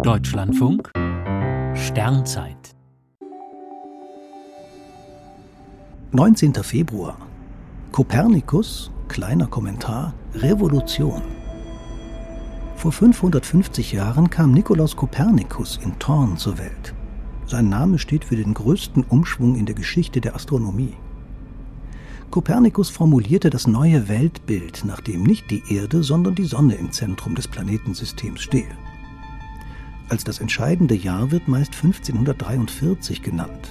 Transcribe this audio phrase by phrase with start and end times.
[0.00, 0.90] Deutschlandfunk
[1.74, 2.74] Sternzeit
[6.10, 6.54] 19.
[6.54, 7.18] Februar
[7.92, 11.22] Kopernikus, kleiner Kommentar, Revolution.
[12.74, 16.94] Vor 550 Jahren kam Nikolaus Kopernikus in Thorn zur Welt.
[17.46, 20.96] Sein Name steht für den größten Umschwung in der Geschichte der Astronomie.
[22.30, 27.34] Kopernikus formulierte das neue Weltbild, nach dem nicht die Erde, sondern die Sonne im Zentrum
[27.34, 28.74] des Planetensystems stehe.
[30.12, 33.70] Als das entscheidende Jahr wird meist 1543 genannt.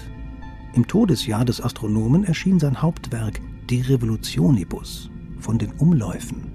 [0.73, 3.39] Im Todesjahr des Astronomen erschien sein Hauptwerk
[3.69, 6.51] De Revolutionibus von den Umläufen.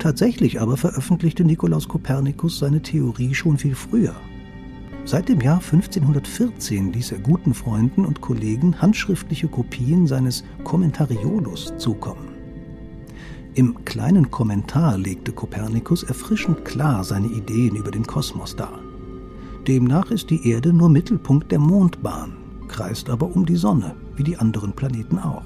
[0.00, 4.16] Tatsächlich aber veröffentlichte Nikolaus Kopernikus seine Theorie schon viel früher,
[5.04, 12.31] Seit dem Jahr 1514 ließ er guten Freunden und Kollegen handschriftliche Kopien seines Commentariolus zukommen.
[13.54, 18.78] Im kleinen Kommentar legte Kopernikus erfrischend klar seine Ideen über den Kosmos dar.
[19.68, 22.32] Demnach ist die Erde nur Mittelpunkt der Mondbahn,
[22.68, 25.44] kreist aber um die Sonne, wie die anderen Planeten auch.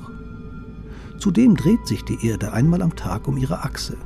[1.19, 3.97] Zudem dreht sich die Erde einmal am Tag um ihre Achse.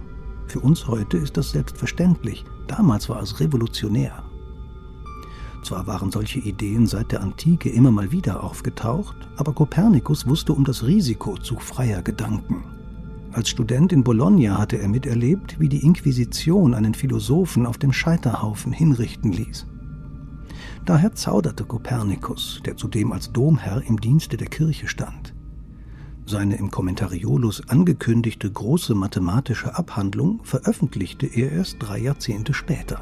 [0.46, 4.24] Für uns heute ist das selbstverständlich, damals war es revolutionär.
[5.62, 10.64] Zwar waren solche Ideen seit der Antike immer mal wieder aufgetaucht, aber Kopernikus wusste um
[10.64, 12.79] das Risiko zu freier Gedanken.
[13.32, 18.72] Als Student in Bologna hatte er miterlebt, wie die Inquisition einen Philosophen auf dem Scheiterhaufen
[18.72, 19.66] hinrichten ließ.
[20.84, 25.34] Daher zauderte Kopernikus, der zudem als Domherr im Dienste der Kirche stand.
[26.26, 33.00] Seine im Kommentariolus angekündigte große mathematische Abhandlung veröffentlichte er erst drei Jahrzehnte später.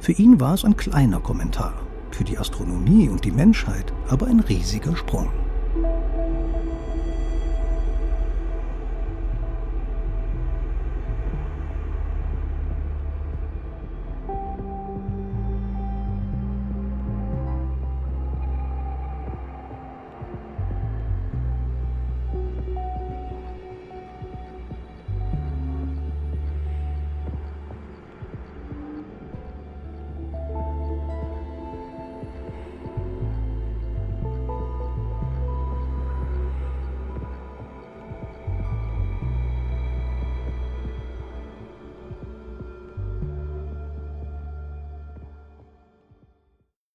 [0.00, 1.74] Für ihn war es ein kleiner Kommentar,
[2.12, 5.28] für die Astronomie und die Menschheit aber ein riesiger Sprung.